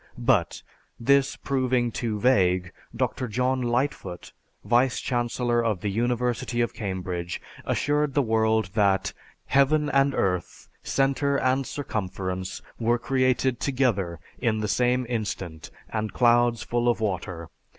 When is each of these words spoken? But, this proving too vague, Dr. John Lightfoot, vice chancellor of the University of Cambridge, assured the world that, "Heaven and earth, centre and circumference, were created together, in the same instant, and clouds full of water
But, 0.17 0.63
this 0.99 1.35
proving 1.35 1.91
too 1.91 2.19
vague, 2.19 2.71
Dr. 2.95 3.27
John 3.27 3.61
Lightfoot, 3.61 4.31
vice 4.65 4.99
chancellor 4.99 5.63
of 5.63 5.81
the 5.81 5.91
University 5.91 6.59
of 6.59 6.73
Cambridge, 6.73 7.39
assured 7.65 8.15
the 8.15 8.23
world 8.23 8.71
that, 8.73 9.13
"Heaven 9.45 9.91
and 9.91 10.15
earth, 10.15 10.67
centre 10.81 11.37
and 11.37 11.67
circumference, 11.67 12.63
were 12.79 12.97
created 12.97 13.59
together, 13.59 14.19
in 14.39 14.57
the 14.57 14.67
same 14.67 15.05
instant, 15.07 15.69
and 15.87 16.11
clouds 16.11 16.63
full 16.63 16.89
of 16.89 16.99
water 16.99 17.51